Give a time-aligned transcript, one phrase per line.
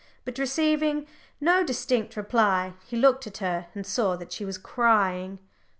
[0.25, 1.05] But receiving
[1.39, 5.37] no distinct reply, he looked at her, and saw that she was crying.